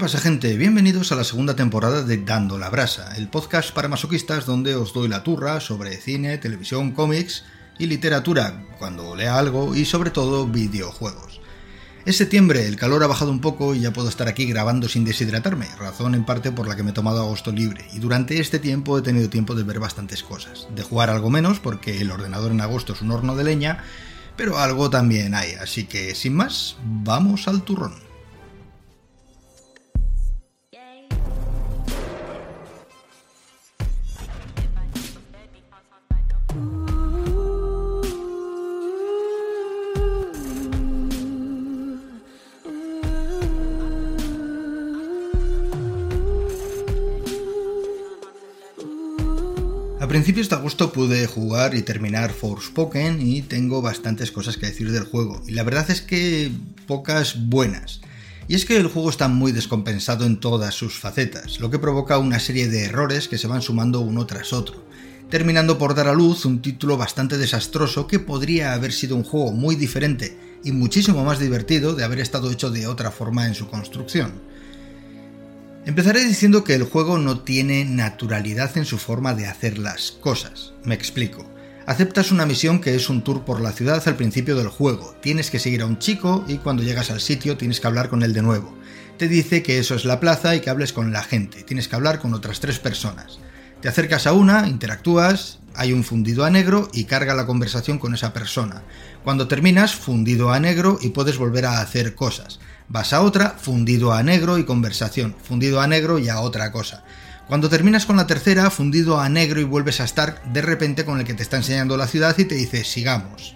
[0.00, 0.56] ¿Qué pasa gente?
[0.56, 4.94] Bienvenidos a la segunda temporada de Dando la Brasa, el podcast para masoquistas donde os
[4.94, 7.44] doy la turra sobre cine, televisión, cómics
[7.78, 11.42] y literatura, cuando lea algo y sobre todo videojuegos.
[12.06, 15.04] Es septiembre, el calor ha bajado un poco y ya puedo estar aquí grabando sin
[15.04, 18.58] deshidratarme, razón en parte por la que me he tomado agosto libre, y durante este
[18.58, 22.52] tiempo he tenido tiempo de ver bastantes cosas, de jugar algo menos porque el ordenador
[22.52, 23.84] en agosto es un horno de leña,
[24.34, 28.09] pero algo también hay, así que sin más, vamos al turrón.
[50.20, 55.04] Principios de agosto pude jugar y terminar Forspoken y tengo bastantes cosas que decir del
[55.04, 55.40] juego.
[55.46, 56.52] Y la verdad es que
[56.86, 58.02] pocas buenas.
[58.46, 62.18] Y es que el juego está muy descompensado en todas sus facetas, lo que provoca
[62.18, 64.84] una serie de errores que se van sumando uno tras otro,
[65.30, 69.52] terminando por dar a luz un título bastante desastroso que podría haber sido un juego
[69.52, 73.68] muy diferente y muchísimo más divertido de haber estado hecho de otra forma en su
[73.68, 74.32] construcción.
[75.90, 80.72] Empezaré diciendo que el juego no tiene naturalidad en su forma de hacer las cosas.
[80.84, 81.44] Me explico.
[81.84, 85.16] Aceptas una misión que es un tour por la ciudad al principio del juego.
[85.20, 88.22] Tienes que seguir a un chico y cuando llegas al sitio tienes que hablar con
[88.22, 88.72] él de nuevo.
[89.18, 91.64] Te dice que eso es la plaza y que hables con la gente.
[91.64, 93.40] Tienes que hablar con otras tres personas.
[93.80, 98.14] Te acercas a una, interactúas, hay un fundido a negro y carga la conversación con
[98.14, 98.84] esa persona.
[99.24, 102.60] Cuando terminas, fundido a negro y puedes volver a hacer cosas.
[102.90, 107.04] Vas a otra, fundido a negro y conversación, fundido a negro y a otra cosa.
[107.46, 111.20] Cuando terminas con la tercera, fundido a negro y vuelves a estar de repente con
[111.20, 113.54] el que te está enseñando la ciudad y te dice sigamos.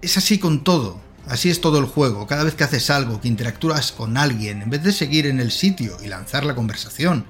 [0.00, 2.26] Es así con todo, así es todo el juego.
[2.26, 5.50] Cada vez que haces algo, que interactúas con alguien, en vez de seguir en el
[5.50, 7.26] sitio y lanzar la conversación,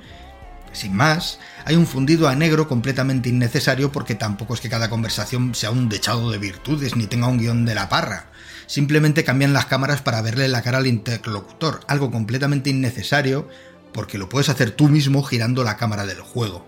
[0.71, 5.57] sin más, hay un fundido a negro completamente innecesario porque tampoco es que cada conversación
[5.57, 8.30] sea un dechado de virtudes ni tenga un guion de la parra.
[8.71, 13.49] Simplemente cambian las cámaras para verle la cara al interlocutor, algo completamente innecesario
[13.93, 16.65] porque lo puedes hacer tú mismo girando la cámara del juego.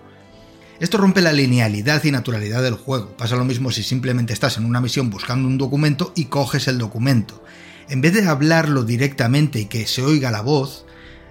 [0.80, 3.16] Esto rompe la linealidad y naturalidad del juego.
[3.16, 6.78] Pasa lo mismo si simplemente estás en una misión buscando un documento y coges el
[6.78, 7.40] documento.
[7.88, 10.84] En vez de hablarlo directamente y que se oiga la voz,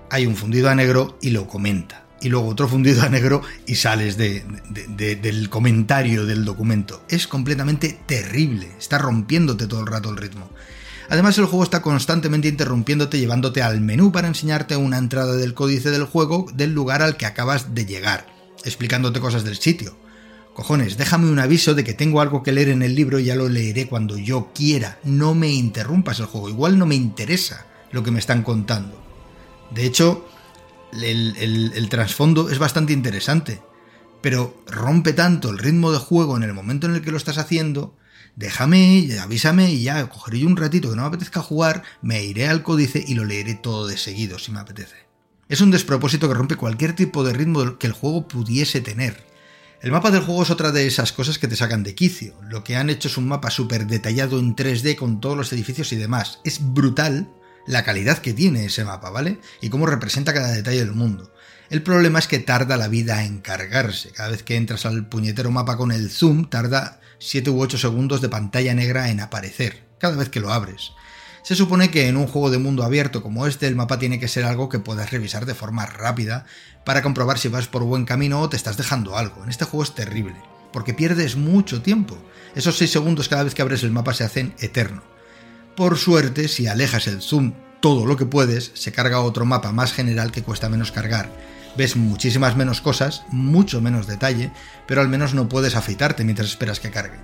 [0.10, 3.76] hay un fundido a negro y lo comenta y luego otro fundido a negro y
[3.76, 7.04] sales del comentario del documento.
[7.10, 10.50] Es completamente terrible, está rompiéndote todo el rato el ritmo.
[11.10, 15.92] Además el juego está constantemente interrumpiéndote llevándote al menú para enseñarte una entrada del códice
[15.92, 18.28] del juego del lugar al que acabas de llegar,
[18.64, 19.98] explicándote cosas del sitio.
[20.54, 23.36] Cojones, déjame un aviso de que tengo algo que leer en el libro y ya
[23.36, 25.00] lo leeré cuando yo quiera.
[25.04, 29.02] No me interrumpas el juego, igual no me interesa lo que me están contando.
[29.72, 30.30] De hecho,
[30.94, 33.62] el, trasfondo es bastante interesante,
[34.22, 37.38] pero rompe tanto el ritmo de juego en el momento en el que lo estás
[37.38, 37.96] haciendo.
[38.36, 42.48] Déjame, avísame y ya cogeré yo un ratito que no me apetezca jugar, me iré
[42.48, 44.96] al códice y lo leeré todo de seguido si me apetece.
[45.50, 49.32] Es un despropósito que rompe cualquier tipo de ritmo que el juego pudiese tener.
[49.82, 52.36] El mapa del juego es otra de esas cosas que te sacan de quicio.
[52.48, 55.92] Lo que han hecho es un mapa súper detallado en 3D con todos los edificios
[55.92, 56.40] y demás.
[56.46, 57.28] Es brutal,
[57.68, 59.40] la calidad que tiene ese mapa, ¿vale?
[59.62, 61.34] Y cómo representa cada detalle del mundo.
[61.70, 64.12] El problema es que tarda la vida en cargarse.
[64.12, 68.20] Cada vez que entras al puñetero mapa con el zoom, tarda 7 u 8 segundos
[68.20, 70.92] de pantalla negra en aparecer, cada vez que lo abres.
[71.44, 74.28] Se supone que en un juego de mundo abierto como este el mapa tiene que
[74.28, 76.46] ser algo que puedas revisar de forma rápida
[76.84, 79.44] para comprobar si vas por buen camino o te estás dejando algo.
[79.44, 80.36] En este juego es terrible,
[80.74, 82.18] porque pierdes mucho tiempo.
[82.54, 85.04] Esos 6 segundos cada vez que abres el mapa se hacen eterno.
[85.76, 89.94] Por suerte, si alejas el zoom todo lo que puedes, se carga otro mapa más
[89.94, 91.32] general que cuesta menos cargar.
[91.78, 94.52] Ves muchísimas menos cosas, mucho menos detalle,
[94.86, 97.18] pero al menos no puedes afeitarte mientras esperas que cargue.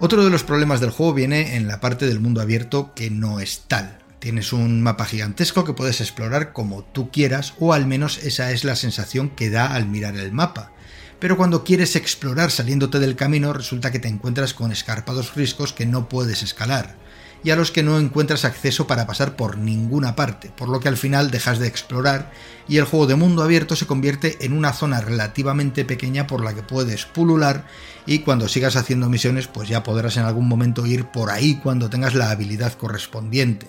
[0.00, 3.38] Otro de los problemas del juego viene en la parte del mundo abierto que no
[3.38, 3.98] es tal.
[4.18, 8.64] Tienes un mapa gigantesco que puedes explorar como tú quieras, o al menos esa es
[8.64, 10.72] la sensación que da al mirar el mapa.
[11.20, 15.86] Pero cuando quieres explorar saliéndote del camino, resulta que te encuentras con escarpados riscos que
[15.86, 17.03] no puedes escalar
[17.44, 20.88] y a los que no encuentras acceso para pasar por ninguna parte, por lo que
[20.88, 22.32] al final dejas de explorar
[22.66, 26.54] y el juego de mundo abierto se convierte en una zona relativamente pequeña por la
[26.54, 27.66] que puedes pulular
[28.06, 31.90] y cuando sigas haciendo misiones pues ya podrás en algún momento ir por ahí cuando
[31.90, 33.66] tengas la habilidad correspondiente.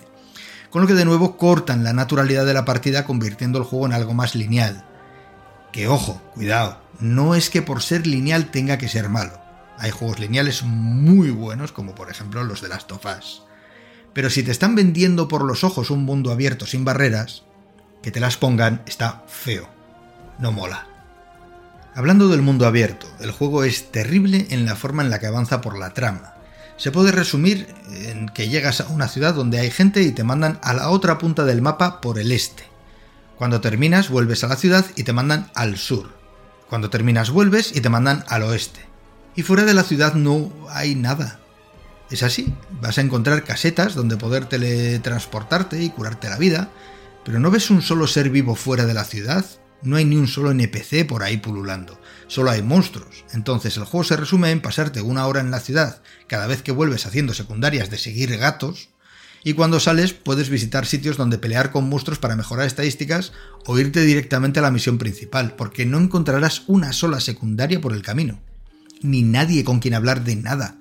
[0.70, 3.92] Con lo que de nuevo cortan la naturalidad de la partida convirtiendo el juego en
[3.92, 4.84] algo más lineal.
[5.70, 9.38] Que ojo, cuidado, no es que por ser lineal tenga que ser malo.
[9.78, 13.04] Hay juegos lineales muy buenos como por ejemplo los de las of
[14.16, 17.42] Pero si te están vendiendo por los ojos un mundo abierto sin barreras,
[18.02, 19.68] que te las pongan está feo.
[20.38, 20.86] No mola.
[21.94, 25.60] Hablando del mundo abierto, el juego es terrible en la forma en la que avanza
[25.60, 26.32] por la trama.
[26.78, 30.60] Se puede resumir en que llegas a una ciudad donde hay gente y te mandan
[30.62, 32.64] a la otra punta del mapa por el este.
[33.36, 36.08] Cuando terminas vuelves a la ciudad y te mandan al sur.
[36.70, 38.80] Cuando terminas vuelves y te mandan al oeste.
[39.34, 41.38] Y fuera de la ciudad no hay nada.
[42.10, 46.70] Es así, vas a encontrar casetas donde poder teletransportarte y curarte la vida,
[47.24, 49.44] pero no ves un solo ser vivo fuera de la ciudad,
[49.82, 53.24] no hay ni un solo NPC por ahí pululando, solo hay monstruos.
[53.32, 56.72] Entonces el juego se resume en pasarte una hora en la ciudad cada vez que
[56.72, 58.90] vuelves haciendo secundarias de seguir gatos,
[59.42, 63.32] y cuando sales puedes visitar sitios donde pelear con monstruos para mejorar estadísticas
[63.64, 68.02] o irte directamente a la misión principal, porque no encontrarás una sola secundaria por el
[68.02, 68.40] camino,
[69.02, 70.78] ni nadie con quien hablar de nada.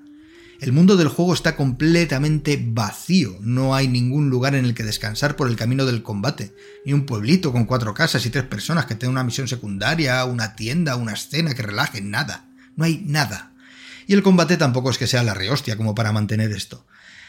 [0.61, 5.35] El mundo del juego está completamente vacío, no hay ningún lugar en el que descansar
[5.35, 6.55] por el camino del combate,
[6.85, 10.55] ni un pueblito con cuatro casas y tres personas que tengan una misión secundaria, una
[10.55, 12.47] tienda, una escena que relaje, nada,
[12.77, 13.51] no hay nada.
[14.07, 16.85] Y el combate tampoco es que sea la rehostia como para mantener esto.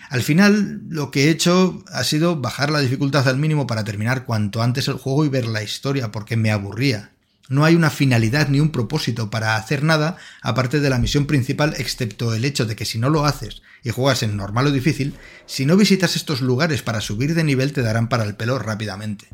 [0.08, 4.24] Al final, lo que he hecho ha sido bajar la dificultad al mínimo para terminar
[4.24, 7.15] cuanto antes el juego y ver la historia, porque me aburría.
[7.48, 11.74] No hay una finalidad ni un propósito para hacer nada aparte de la misión principal,
[11.78, 15.14] excepto el hecho de que si no lo haces y juegas en normal o difícil,
[15.46, 19.28] si no visitas estos lugares para subir de nivel te darán para el pelo rápidamente.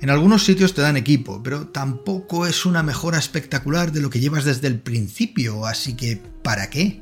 [0.00, 4.20] En algunos sitios te dan equipo, pero tampoco es una mejora espectacular de lo que
[4.20, 7.00] llevas desde el principio, así que ¿para qué?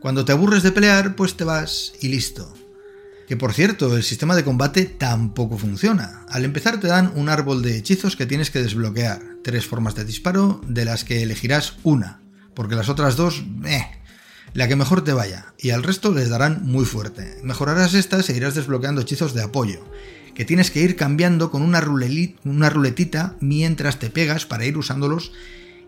[0.00, 2.52] Cuando te aburres de pelear, pues te vas y listo.
[3.28, 6.24] Que por cierto, el sistema de combate tampoco funciona.
[6.28, 10.04] Al empezar te dan un árbol de hechizos que tienes que desbloquear, tres formas de
[10.04, 12.20] disparo de las que elegirás una,
[12.54, 13.86] porque las otras dos, eh,
[14.52, 17.38] la que mejor te vaya, y al resto les darán muy fuerte.
[17.42, 19.84] Mejorarás estas e irás desbloqueando hechizos de apoyo,
[20.34, 21.82] que tienes que ir cambiando con una,
[22.44, 25.32] una ruletita mientras te pegas para ir usándolos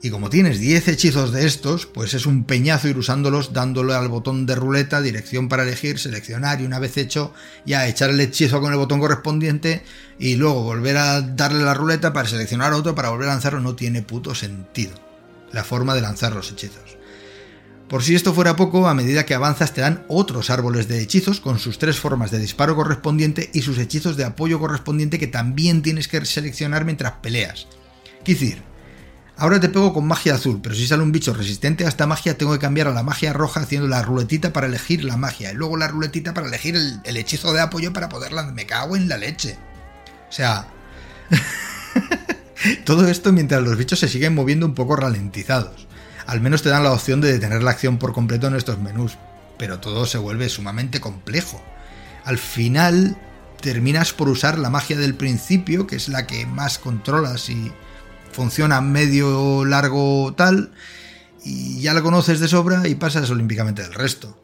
[0.03, 4.09] y como tienes 10 hechizos de estos, pues es un peñazo ir usándolos dándole al
[4.09, 7.33] botón de ruleta, dirección para elegir, seleccionar y una vez hecho
[7.65, 9.83] ya echar el hechizo con el botón correspondiente
[10.19, 13.75] y luego volver a darle la ruleta para seleccionar otro para volver a lanzarlo no
[13.75, 14.95] tiene puto sentido.
[15.53, 16.97] La forma de lanzar los hechizos.
[17.89, 21.41] Por si esto fuera poco, a medida que avanzas te dan otros árboles de hechizos
[21.41, 25.83] con sus tres formas de disparo correspondiente y sus hechizos de apoyo correspondiente que también
[25.83, 27.69] tienes que seleccionar mientras peleas.
[28.27, 28.61] decir,
[29.39, 32.39] Ahora te pego con magia azul, pero si sale un bicho resistente a esta magia,
[32.39, 35.53] tengo que cambiar a la magia roja haciendo la ruletita para elegir la magia.
[35.53, 38.45] Y luego la ruletita para elegir el, hechizo de apoyo para poderla.
[38.45, 39.59] Me cago en la leche.
[40.31, 40.69] O sea.
[42.87, 45.87] todo esto mientras los bichos se siguen moviendo un poco ralentizados.
[46.27, 49.19] Al menos te dan la opción de detener la acción por completo en estos menús.
[49.59, 51.63] Pero todo se vuelve sumamente complejo.
[52.25, 53.19] Al final
[53.61, 57.71] terminas por usar la magia del principio, que es la que más controlas y
[58.37, 60.73] funciona medio largo tal,
[61.43, 64.39] y ya la conoces de sobra y pasas olímpicamente del resto.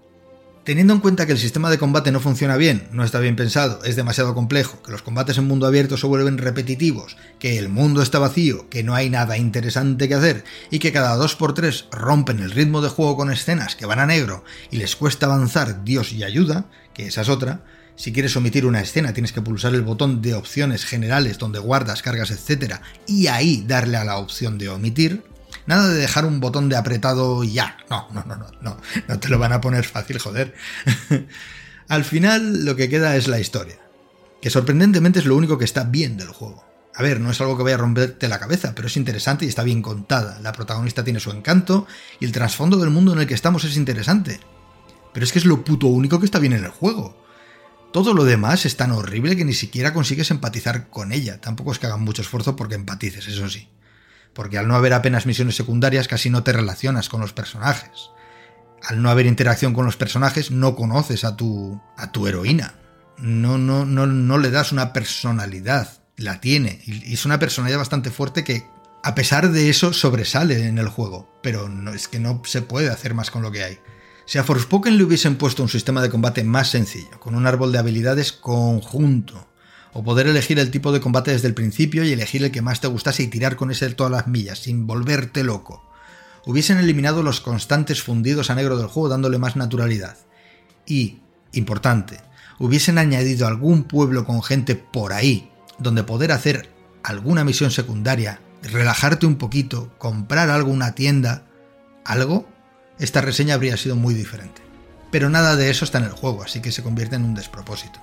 [0.64, 3.84] Teniendo en cuenta que el sistema de combate no funciona bien, no está bien pensado,
[3.84, 8.00] es demasiado complejo, que los combates en mundo abierto se vuelven repetitivos, que el mundo
[8.00, 12.52] está vacío, que no hay nada interesante que hacer y que cada 2x3 rompen el
[12.52, 16.24] ritmo de juego con escenas que van a negro y les cuesta avanzar Dios y
[16.24, 16.64] ayuda,
[16.94, 17.60] que esa es otra,
[17.96, 22.03] si quieres omitir una escena, tienes que pulsar el botón de opciones generales donde guardas,
[22.03, 22.77] cargas, etc.
[23.06, 25.22] y ahí darle a la opción de omitir.
[25.67, 27.77] Nada de dejar un botón de apretado ya.
[27.89, 28.77] No, no, no, no, no.
[29.06, 30.55] No te lo van a poner fácil, joder.
[31.89, 33.79] Al final lo que queda es la historia.
[34.41, 36.65] Que sorprendentemente es lo único que está bien del juego.
[36.94, 39.49] A ver, no es algo que vaya a romperte la cabeza, pero es interesante y
[39.49, 40.41] está bien contada.
[40.41, 41.87] La protagonista tiene su encanto
[42.20, 44.41] y el trasfondo del mundo en el que estamos es interesante.
[45.13, 47.21] Pero es que es lo puto único que está bien en el juego.
[47.93, 51.41] Todo lo demás es tan horrible que ni siquiera consigues empatizar con ella.
[51.41, 53.69] Tampoco es que hagan mucho esfuerzo porque empatices, eso sí.
[54.32, 58.11] Porque al no haber apenas misiones secundarias casi no te relacionas con los personajes.
[58.82, 62.75] Al no haber interacción con los personajes no conoces a tu a tu heroína.
[63.19, 68.11] No no no no le das una personalidad, la tiene y es una personalidad bastante
[68.11, 68.67] fuerte que
[69.05, 72.89] a pesar de eso sobresale en el juego, pero no es que no se puede
[72.89, 73.79] hacer más con lo que hay.
[74.24, 77.72] Si a Forspoken le hubiesen puesto un sistema de combate más sencillo, con un árbol
[77.72, 79.48] de habilidades conjunto,
[79.93, 82.81] o poder elegir el tipo de combate desde el principio y elegir el que más
[82.81, 85.82] te gustase y tirar con ese todas las millas, sin volverte loco,
[86.46, 90.17] hubiesen eliminado los constantes fundidos a negro del juego dándole más naturalidad.
[90.86, 91.20] Y,
[91.52, 92.20] importante,
[92.58, 96.70] hubiesen añadido algún pueblo con gente por ahí, donde poder hacer
[97.02, 101.46] alguna misión secundaria, relajarte un poquito, comprar algo, una tienda,
[102.05, 102.51] algo
[103.02, 104.62] esta reseña habría sido muy diferente.
[105.10, 108.00] Pero nada de eso está en el juego, así que se convierte en un despropósito.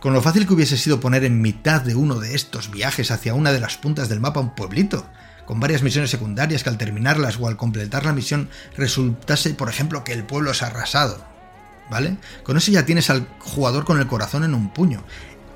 [0.00, 3.32] con lo fácil que hubiese sido poner en mitad de uno de estos viajes hacia
[3.32, 5.06] una de las puntas del mapa un pueblito,
[5.46, 10.04] con varias misiones secundarias que al terminarlas o al completar la misión resultase, por ejemplo,
[10.04, 11.24] que el pueblo es arrasado.
[11.90, 12.18] ¿Vale?
[12.42, 15.04] Con eso ya tienes al jugador con el corazón en un puño.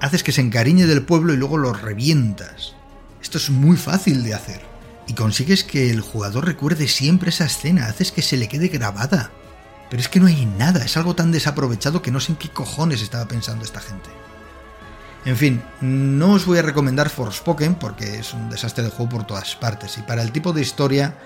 [0.00, 2.74] Haces que se encariñe del pueblo y luego lo revientas.
[3.20, 4.67] Esto es muy fácil de hacer.
[5.08, 9.32] Y consigues que el jugador recuerde siempre esa escena, haces que se le quede grabada.
[9.90, 12.50] Pero es que no hay nada, es algo tan desaprovechado que no sé en qué
[12.50, 14.10] cojones estaba pensando esta gente.
[15.24, 19.26] En fin, no os voy a recomendar Forspoken porque es un desastre de juego por
[19.26, 21.18] todas partes y para el tipo de historia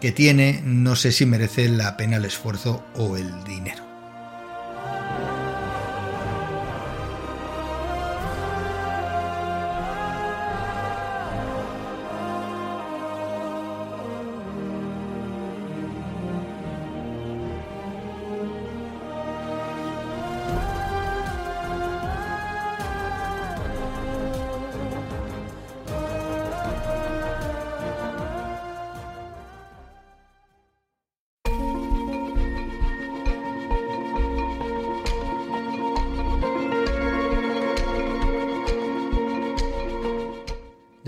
[0.00, 3.85] que tiene no sé si merece la pena el esfuerzo o el dinero.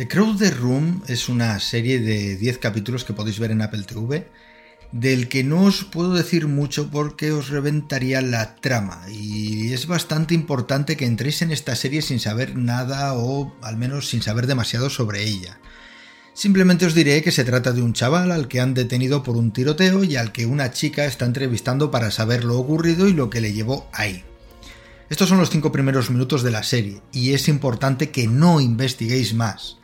[0.09, 4.27] The Crowded Room es una serie de 10 capítulos que podéis ver en Apple TV,
[4.91, 10.33] del que no os puedo decir mucho porque os reventaría la trama, y es bastante
[10.33, 14.89] importante que entréis en esta serie sin saber nada o al menos sin saber demasiado
[14.89, 15.59] sobre ella.
[16.33, 19.53] Simplemente os diré que se trata de un chaval al que han detenido por un
[19.53, 23.43] tiroteo y al que una chica está entrevistando para saber lo ocurrido y lo que
[23.43, 24.25] le llevó ahí.
[25.11, 29.35] Estos son los cinco primeros minutos de la serie, y es importante que no investiguéis
[29.35, 29.79] más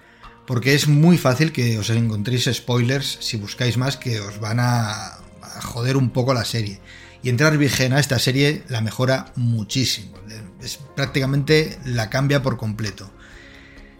[0.46, 5.18] porque es muy fácil que os encontréis spoilers si buscáis más que os van a,
[5.62, 6.80] joder un poco la serie.
[7.22, 10.18] Y entrar virgen a esta serie la mejora muchísimo.
[10.62, 13.10] Es, prácticamente la cambia por completo.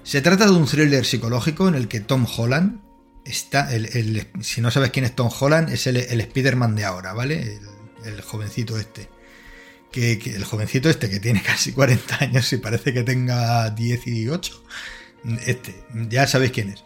[0.03, 2.81] Se trata de un thriller psicológico en el que Tom Holland
[3.25, 3.71] está.
[4.43, 7.59] si no sabes quién es Tom Holland, es el, el Spider-Man de ahora, ¿vale?
[8.05, 9.09] El, jovencito este.
[9.91, 14.65] Que, el jovencito este que tiene casi 40 años y parece que tenga 18
[15.47, 16.85] este, ya sabéis quién es.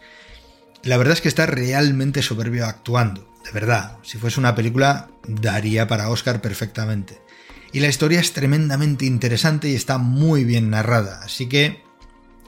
[0.83, 3.97] La verdad es que está realmente soberbio actuando, de verdad.
[4.03, 7.19] Si fuese una película, daría para Oscar perfectamente.
[7.71, 11.83] Y la historia es tremendamente interesante y está muy bien narrada, así que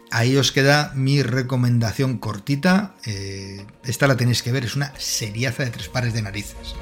[0.09, 2.95] ahí os queda mi recomendación cortita.
[3.05, 6.75] Eh, esta la tenéis que ver, es una seriaza de tres pares de narices.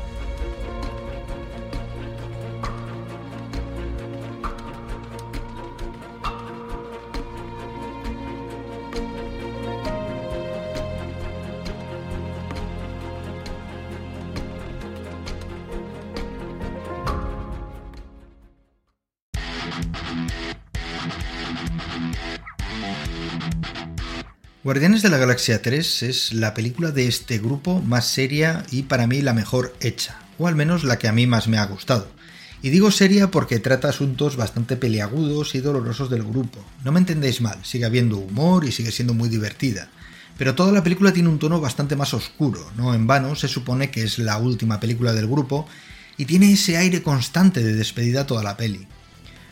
[24.70, 29.08] Guardianes de la Galaxia 3 es la película de este grupo más seria y para
[29.08, 32.08] mí la mejor hecha, o al menos la que a mí más me ha gustado.
[32.62, 36.64] Y digo seria porque trata asuntos bastante peliagudos y dolorosos del grupo.
[36.84, 39.90] No me entendéis mal, sigue habiendo humor y sigue siendo muy divertida.
[40.38, 43.90] Pero toda la película tiene un tono bastante más oscuro, no en vano se supone
[43.90, 45.68] que es la última película del grupo
[46.16, 48.88] y tiene ese aire constante de despedida toda la peli.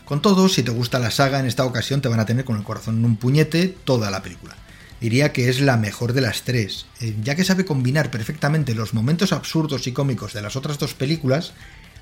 [0.05, 2.55] Con todo, si te gusta la saga, en esta ocasión te van a tener con
[2.55, 4.55] el corazón en un puñete toda la película
[5.01, 8.93] diría que es la mejor de las tres, eh, ya que sabe combinar perfectamente los
[8.93, 11.53] momentos absurdos y cómicos de las otras dos películas,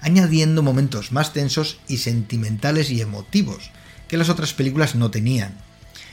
[0.02, 3.72] añadiendo momentos más tensos y sentimentales y emotivos,
[4.08, 5.58] que las otras películas no tenían.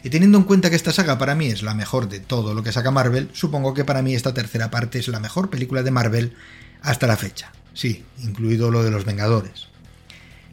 [0.05, 2.63] Y teniendo en cuenta que esta saga para mí es la mejor de todo lo
[2.63, 5.93] que saca Marvel, supongo que para mí esta tercera parte es la mejor película de
[5.93, 6.35] Marvel
[6.83, 7.53] hasta la fecha.
[7.75, 9.72] Sí, incluido lo de los Vengadores.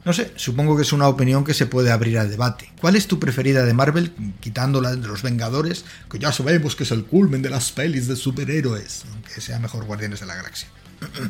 [0.06, 2.72] No sé, supongo que es una opinión que se puede abrir al debate.
[2.80, 6.92] ¿Cuál es tu preferida de Marvel, quitándola de los Vengadores, que ya sabemos que es
[6.92, 10.70] el culmen de las pelis de superhéroes, aunque sea mejor Guardianes de la Galaxia?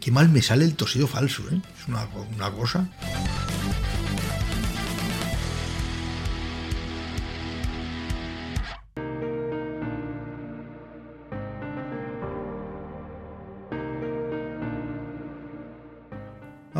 [0.00, 1.60] Qué mal me sale el tosido falso, ¿eh?
[1.78, 2.88] Es una cosa.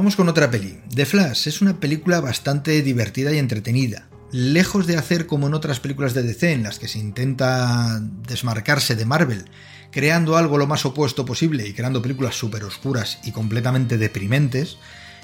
[0.03, 0.81] Vamos con otra peli.
[0.93, 4.09] The Flash es una película bastante divertida y entretenida.
[4.33, 8.97] Lejos de hacer como en otras películas de DC en las que se intenta desmarcarse
[8.97, 9.45] de Marvel,
[9.93, 14.77] creando algo lo más opuesto posible y creando películas súper oscuras y completamente deprimentes,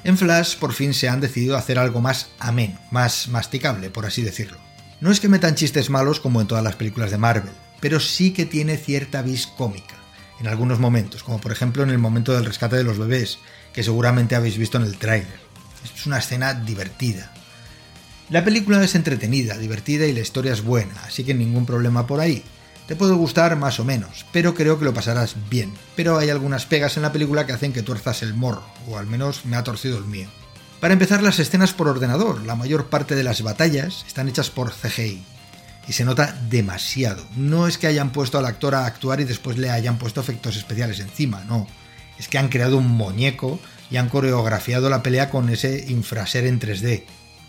[0.05, 4.23] en Flash por fin se han decidido hacer algo más ameno, más masticable, por así
[4.23, 4.59] decirlo.
[5.01, 8.33] No es que metan chistes malos como en todas las películas de Marvel, pero sí
[8.33, 9.97] que tiene cierta vis cómica,
[10.39, 13.41] en algunos momentos, como por ejemplo en el momento del rescate de los bebés,
[13.73, 15.41] que seguramente habéis visto en el tráiler.
[15.85, 17.33] Es una escena divertida.
[18.31, 22.21] La película es entretenida, divertida y la historia es buena, así que ningún problema por
[22.21, 22.45] ahí.
[22.87, 25.73] Te puede gustar más o menos, pero creo que lo pasarás bien.
[25.95, 29.07] Pero hay algunas pegas en la película que hacen que tuerzas el morro, o al
[29.07, 30.29] menos me ha torcido el mío.
[30.81, 32.43] Para empezar, las escenas por ordenador.
[32.45, 35.23] La mayor parte de las batallas están hechas por CGI.
[35.89, 37.27] Y se nota demasiado.
[37.37, 40.57] No es que hayan puesto al actor a actuar y después le hayan puesto efectos
[40.57, 41.67] especiales encima, no.
[42.19, 43.61] Es que han creado un muñeco
[43.91, 47.05] y han coreografiado la pelea con ese infraser en 3D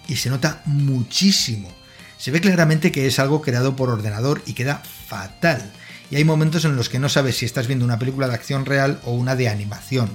[0.07, 1.69] y se nota muchísimo.
[2.17, 5.71] Se ve claramente que es algo creado por ordenador y queda fatal.
[6.11, 8.65] Y hay momentos en los que no sabes si estás viendo una película de acción
[8.65, 10.09] real o una de animación.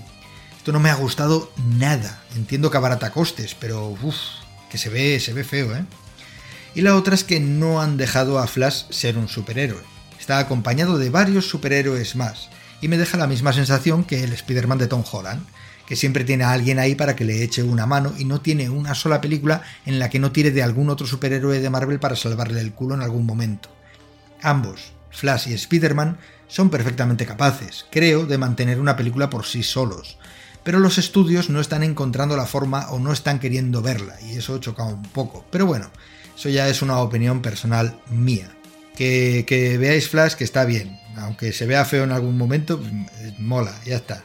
[0.57, 2.23] Esto no me ha gustado nada.
[2.35, 4.17] Entiendo que abarata costes, pero uff,
[4.69, 5.85] que se ve, se ve feo, ¿eh?
[6.75, 9.83] Y la otra es que no han dejado a Flash ser un superhéroe.
[10.19, 12.49] Está acompañado de varios superhéroes más,
[12.81, 15.45] y me deja la misma sensación que el Spider-Man de Tom Holland,
[15.87, 18.71] que siempre tiene a alguien ahí para que le eche una mano y no tiene
[18.71, 22.17] una sola película en la que no tire de algún otro superhéroe de Marvel para
[22.17, 23.69] salvarle el culo en algún momento.
[24.43, 30.19] Ambos, Flash y Spider-Man, son perfectamente capaces, creo, de mantener una película por sí solos,
[30.63, 34.59] pero los estudios no están encontrando la forma o no están queriendo verla, y eso
[34.59, 35.45] choca un poco.
[35.51, 35.91] Pero bueno,
[36.37, 38.51] eso ya es una opinión personal mía.
[38.97, 43.39] Que, que veáis Flash que está bien, aunque se vea feo en algún momento, pues,
[43.39, 44.25] mola, ya está.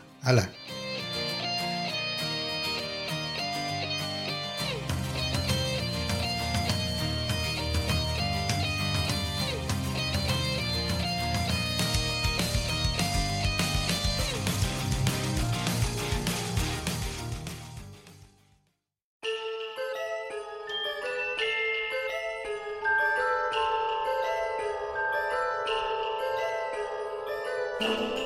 [27.79, 28.19] Hala, He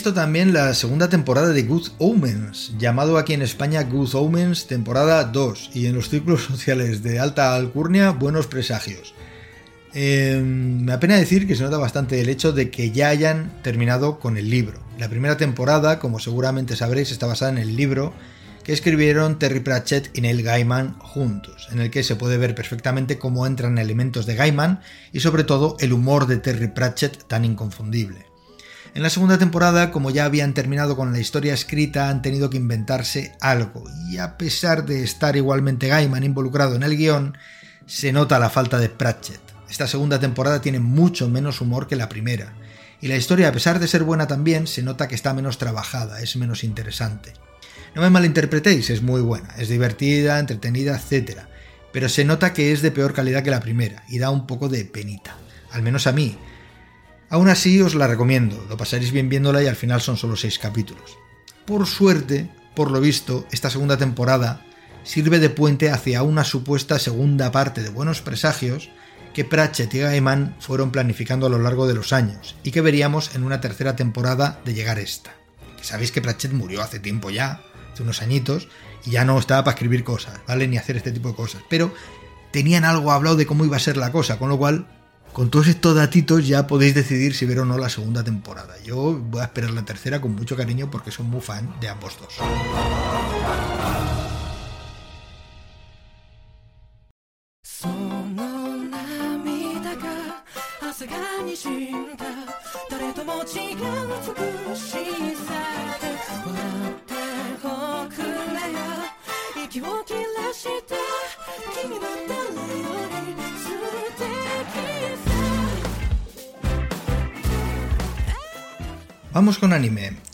[0.00, 5.24] visto también la segunda temporada de Good Omens, llamado aquí en España Good Omens temporada
[5.24, 9.12] 2, y en los círculos sociales de alta alcurnia, buenos presagios.
[9.92, 14.18] Em, me apena decir que se nota bastante el hecho de que ya hayan terminado
[14.18, 14.80] con el libro.
[14.98, 18.14] La primera temporada, como seguramente sabréis, está basada en el libro
[18.64, 23.18] que escribieron Terry Pratchett y Neil Gaiman juntos, en el que se puede ver perfectamente
[23.18, 24.80] cómo entran elementos de Gaiman
[25.12, 28.29] y sobre todo el humor de Terry Pratchett tan inconfundible.
[28.92, 32.56] En la segunda temporada, como ya habían terminado con la historia escrita, han tenido que
[32.56, 37.38] inventarse algo, y a pesar de estar igualmente Gaiman involucrado en el guion,
[37.86, 39.40] se nota la falta de Pratchett.
[39.68, 42.52] Esta segunda temporada tiene mucho menos humor que la primera,
[43.00, 46.20] y la historia, a pesar de ser buena también, se nota que está menos trabajada,
[46.20, 47.32] es menos interesante.
[47.94, 51.42] No me malinterpretéis, es muy buena, es divertida, entretenida, etc.
[51.92, 54.68] Pero se nota que es de peor calidad que la primera, y da un poco
[54.68, 55.36] de penita.
[55.70, 56.36] Al menos a mí,
[57.30, 60.58] Aún así os la recomiendo, lo pasaréis bien viéndola y al final son solo 6
[60.58, 61.16] capítulos.
[61.64, 64.66] Por suerte, por lo visto, esta segunda temporada
[65.04, 68.90] sirve de puente hacia una supuesta segunda parte de Buenos Presagios
[69.32, 73.36] que Pratchett y Gaiman fueron planificando a lo largo de los años y que veríamos
[73.36, 75.32] en una tercera temporada de llegar esta.
[75.82, 77.62] sabéis que Pratchett murió hace tiempo ya,
[77.92, 78.66] hace unos añitos,
[79.06, 80.66] y ya no estaba para escribir cosas, ¿vale?
[80.66, 81.62] Ni hacer este tipo de cosas.
[81.70, 81.94] Pero
[82.50, 84.88] tenían algo hablado de cómo iba a ser la cosa, con lo cual
[85.32, 88.74] con todos estos datitos ya podéis decidir si ver o no la segunda temporada.
[88.84, 92.18] Yo voy a esperar la tercera con mucho cariño porque soy muy fan de ambos
[92.20, 92.34] dos.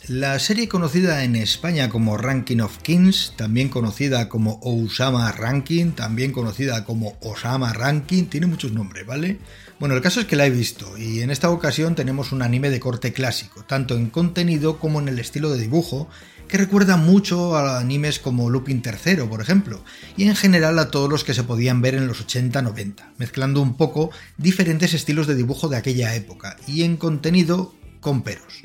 [0.07, 6.31] La serie conocida en España como Ranking of Kings, también conocida como Osama Ranking, también
[6.31, 9.37] conocida como Osama Ranking, tiene muchos nombres, ¿vale?
[9.81, 12.69] Bueno, el caso es que la he visto y en esta ocasión tenemos un anime
[12.69, 16.07] de corte clásico, tanto en contenido como en el estilo de dibujo,
[16.47, 19.83] que recuerda mucho a animes como Lupin III, por ejemplo,
[20.15, 23.75] y en general a todos los que se podían ver en los 80-90, mezclando un
[23.75, 28.63] poco diferentes estilos de dibujo de aquella época, y en contenido con peros.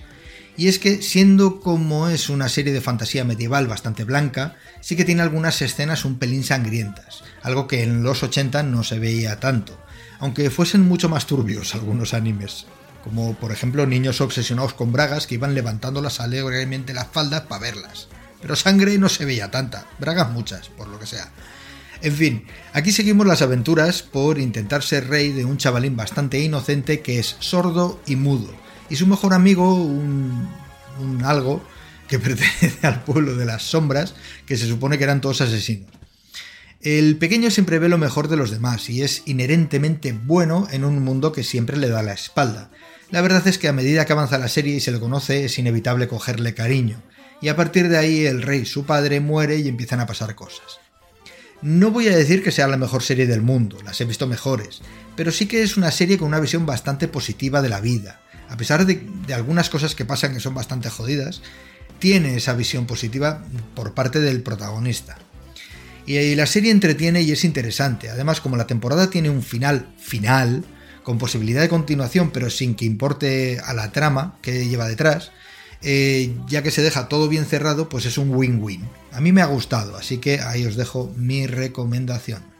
[0.56, 5.04] Y es que, siendo como es una serie de fantasía medieval bastante blanca, sí que
[5.04, 9.78] tiene algunas escenas un pelín sangrientas, algo que en los 80 no se veía tanto,
[10.18, 12.66] aunque fuesen mucho más turbios algunos animes.
[13.02, 18.06] como por ejemplo niños obsesionados con bragas que iban levantándolas alegremente las faldas para verlas.
[18.40, 21.28] Pero sangre no se veía tanta, bragas muchas, por lo que sea.
[22.02, 27.00] En fin, aquí seguimos las aventuras por intentar ser rey de un chavalín bastante inocente
[27.00, 28.52] que es sordo y mudo,
[28.92, 30.50] y su mejor amigo, un,
[31.00, 31.64] un algo
[32.08, 35.88] que pertenece al pueblo de las sombras, que se supone que eran todos asesinos.
[36.82, 41.02] El pequeño siempre ve lo mejor de los demás y es inherentemente bueno en un
[41.02, 42.70] mundo que siempre le da la espalda.
[43.10, 45.58] La verdad es que a medida que avanza la serie y se le conoce es
[45.58, 47.02] inevitable cogerle cariño,
[47.40, 50.80] y a partir de ahí el rey, su padre, muere y empiezan a pasar cosas.
[51.62, 54.82] No voy a decir que sea la mejor serie del mundo, las he visto mejores,
[55.16, 58.21] pero sí que es una serie con una visión bastante positiva de la vida.
[58.52, 59.02] A pesar de,
[59.34, 61.40] algunas cosas que pasan que son bastante jodidas,
[61.98, 63.42] tiene esa visión positiva
[63.74, 65.16] por parte del protagonista.
[66.04, 68.10] Y la serie entretiene y es interesante.
[68.10, 70.64] Además, como la temporada tiene un final final,
[71.02, 75.32] con posibilidad de continuación, pero sin que importe a la trama que lleva detrás,
[75.80, 78.86] eh, ya que se deja todo bien cerrado, pues es un win-win.
[79.12, 82.51] A mí me ha gustado, así que ahí os dejo mi recomendación.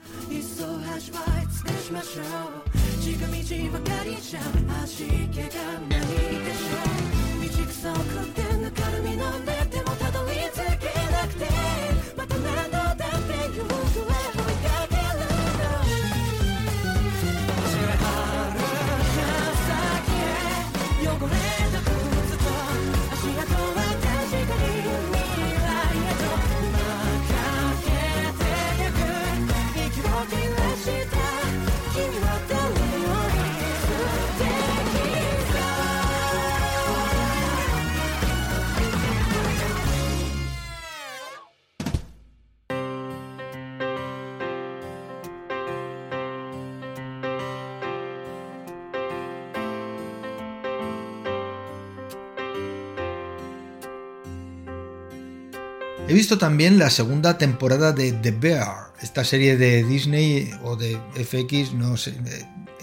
[56.09, 60.99] He visto también la segunda temporada de The Bear, esta serie de Disney o de
[61.15, 62.15] FX, no sé,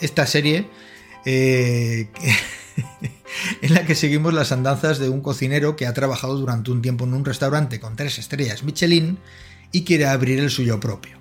[0.01, 0.69] esta serie
[1.25, 2.09] eh,
[3.61, 7.03] en la que seguimos las andanzas de un cocinero que ha trabajado durante un tiempo
[7.03, 9.19] en un restaurante con tres estrellas Michelin
[9.71, 11.18] y quiere abrir el suyo propio.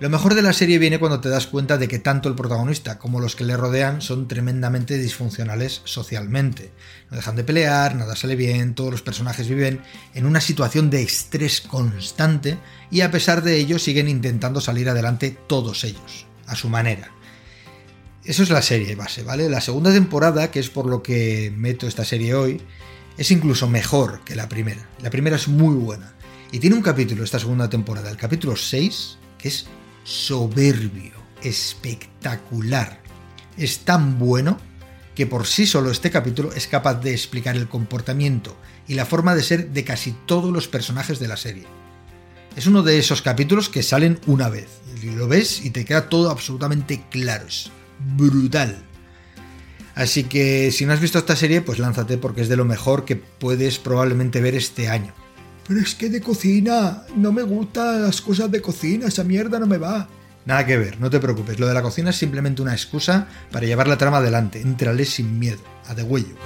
[0.00, 3.00] Lo mejor de la serie viene cuando te das cuenta de que tanto el protagonista
[3.00, 6.70] como los que le rodean son tremendamente disfuncionales socialmente.
[7.10, 9.82] No dejan de pelear, nada sale bien, todos los personajes viven
[10.14, 12.58] en una situación de estrés constante
[12.92, 17.10] y a pesar de ello siguen intentando salir adelante todos ellos, a su manera.
[18.22, 19.48] Eso es la serie base, ¿vale?
[19.48, 22.62] La segunda temporada, que es por lo que meto esta serie hoy,
[23.16, 24.88] es incluso mejor que la primera.
[25.02, 26.14] La primera es muy buena.
[26.52, 29.66] Y tiene un capítulo, esta segunda temporada, el capítulo 6, que es
[30.08, 33.02] soberbio, espectacular.
[33.58, 34.58] Es tan bueno
[35.14, 39.34] que por sí solo este capítulo es capaz de explicar el comportamiento y la forma
[39.34, 41.66] de ser de casi todos los personajes de la serie.
[42.56, 44.68] Es uno de esos capítulos que salen una vez,
[45.02, 47.70] y lo ves y te queda todo absolutamente claro, es
[48.16, 48.82] brutal.
[49.94, 53.04] Así que si no has visto esta serie, pues lánzate porque es de lo mejor
[53.04, 55.12] que puedes probablemente ver este año.
[55.68, 59.66] Pero es que de cocina, no me gustan las cosas de cocina, esa mierda no
[59.66, 60.08] me va.
[60.46, 63.66] Nada que ver, no te preocupes, lo de la cocina es simplemente una excusa para
[63.66, 64.62] llevar la trama adelante.
[64.62, 66.36] Entrale sin miedo, a de huello.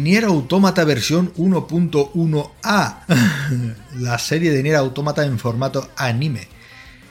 [0.00, 3.04] Nier Automata versión 1.1a,
[3.98, 6.48] la serie de Nier Automata en formato anime.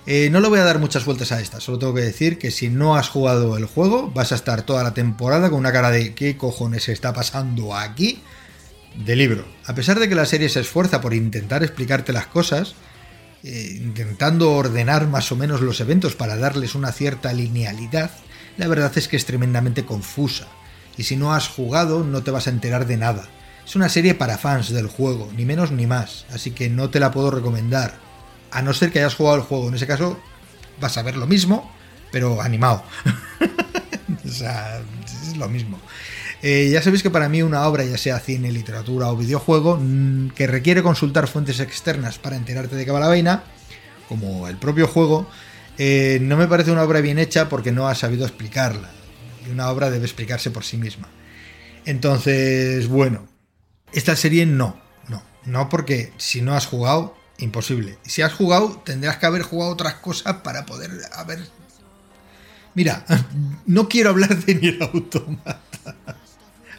[0.08, 2.50] Eh, no le voy a dar muchas vueltas a esta, solo tengo que decir que
[2.50, 5.92] si no has jugado el juego, vas a estar toda la temporada con una cara
[5.92, 8.22] de ¿qué cojones está pasando aquí?
[8.96, 9.46] de libro.
[9.66, 12.74] A pesar de que la serie se esfuerza por intentar explicarte las cosas,
[13.44, 18.10] eh, intentando ordenar más o menos los eventos para darles una cierta linealidad,
[18.58, 20.48] la verdad es que es tremendamente confusa
[21.00, 23.24] y si no has jugado no te vas a enterar de nada.
[23.66, 27.00] Es una serie para fans del juego, ni menos ni más, así que no te
[27.00, 27.96] la puedo recomendar.
[28.52, 30.20] A no ser que hayas jugado el juego, en ese caso
[30.82, 31.72] vas a ver lo mismo,
[32.12, 32.84] pero animado.
[34.26, 35.80] o sea, es lo mismo.
[36.42, 40.32] Eh, ya sabéis que para mí una obra, ya sea cine, literatura o videojuego, mm,
[40.32, 43.44] que requiere consultar fuentes externas para enterarte de qué va la vaina,
[44.10, 45.30] como el propio juego,
[45.78, 48.99] eh, no me parece una obra bien hecha porque no ha sabido explicarla.
[49.46, 51.08] Y una obra debe explicarse por sí misma.
[51.86, 53.28] Entonces, bueno,
[53.94, 57.98] esta serie no, no, no porque si no has jugado, imposible.
[58.04, 61.40] Si has jugado, tendrás que haber jugado otras cosas para poder haber...
[62.76, 63.06] Mira,
[63.66, 65.60] no quiero hablar de Nier Automata.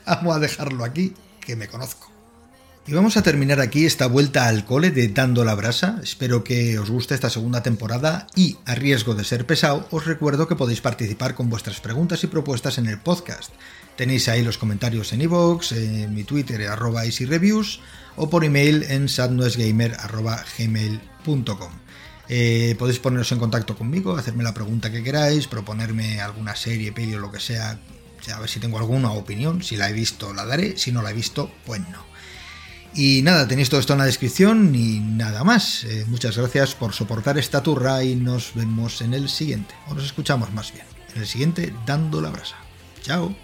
[0.07, 2.11] Vamos a dejarlo aquí, que me conozco.
[2.87, 6.01] Y vamos a terminar aquí esta vuelta al cole de Dando la Brasa.
[6.03, 10.49] Espero que os guste esta segunda temporada y, a riesgo de ser pesado, os recuerdo
[10.49, 13.53] que podéis participar con vuestras preguntas y propuestas en el podcast.
[13.97, 17.81] Tenéis ahí los comentarios en iVoox, en mi Twitter arroba easyreviews
[18.17, 21.73] o por email en sadnoesgamer.gmail.com.
[22.33, 27.15] Eh, podéis poneros en contacto conmigo, hacerme la pregunta que queráis, proponerme alguna serie, peli
[27.15, 27.79] o lo que sea,
[28.33, 31.11] a ver si tengo alguna opinión, si la he visto la daré, si no la
[31.11, 32.10] he visto, pues no.
[32.95, 35.85] Y nada, tenéis todo esto en la descripción y nada más.
[35.85, 40.05] Eh, muchas gracias por soportar esta turra y nos vemos en el siguiente, o nos
[40.05, 42.57] escuchamos más bien, en el siguiente Dando la Brasa.
[43.03, 43.35] Chao.